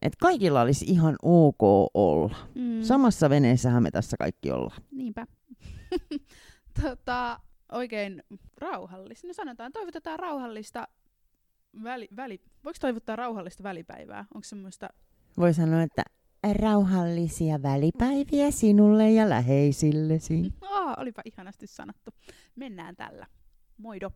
Että 0.02 0.16
kaikilla 0.20 0.60
olisi 0.60 0.84
ihan 0.88 1.16
ok 1.22 1.62
olla. 1.94 2.36
Mm. 2.54 2.82
Samassa 2.82 3.30
veneessähän 3.30 3.82
me 3.82 3.90
tässä 3.90 4.16
kaikki 4.16 4.50
ollaan. 4.50 4.82
Niinpä. 4.90 5.26
tota, 6.82 7.40
oikein 7.72 8.22
rauhallista. 8.60 9.26
No 9.26 9.32
sanotaan, 9.32 9.72
toivotetaan 9.72 10.18
rauhallista 10.18 10.88
väli, 11.82 12.08
väli, 12.16 12.40
voiko 12.64 12.76
toivottaa 12.80 13.16
rauhallista 13.16 13.62
välipäivää? 13.62 14.24
Onko 14.34 14.44
semmoista... 14.44 14.88
Voi 15.38 15.54
sanoa, 15.54 15.82
että 15.82 16.02
rauhallisia 16.52 17.62
välipäiviä 17.62 18.50
sinulle 18.50 19.10
ja 19.10 19.28
läheisillesi. 19.28 20.34
Oh, 20.76 20.94
olipa 20.96 21.22
ihanasti 21.24 21.66
sanottu. 21.66 22.10
Mennään 22.56 22.96
tällä. 22.96 23.26
Moido. 23.76 24.10